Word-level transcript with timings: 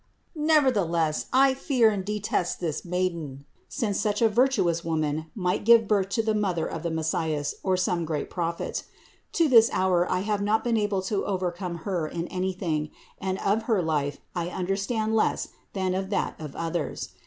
Never 0.33 0.71
theless 0.71 1.25
I 1.31 1.53
fear 1.53 1.91
and 1.91 2.03
detest 2.03 2.59
this 2.59 2.83
Maiden, 2.83 3.45
since 3.69 3.99
such 3.99 4.19
a 4.23 4.29
vir 4.29 4.47
tuous 4.47 4.83
Woman 4.83 5.27
might 5.35 5.63
give 5.63 5.87
birth 5.87 6.09
to 6.17 6.23
the 6.23 6.33
Mother 6.33 6.65
of 6.65 6.81
the 6.81 6.89
Messias 6.89 7.53
or 7.61 7.75
to 7.75 7.83
some 7.83 8.03
great 8.03 8.27
prophet. 8.27 8.83
To 9.33 9.47
this 9.47 9.69
hour 9.71 10.11
I 10.11 10.21
have 10.21 10.41
not 10.41 10.63
been 10.63 10.75
able 10.75 11.03
to 11.03 11.23
overcome 11.27 11.75
Her 11.85 12.07
in 12.07 12.27
anything, 12.29 12.89
and 13.19 13.37
of 13.45 13.65
Her 13.69 13.83
life 13.83 14.17
I 14.33 14.49
understand 14.49 15.15
less 15.15 15.49
than 15.73 15.93
of 15.93 16.09
that 16.09 16.33
of 16.39 16.55
others. 16.55 17.09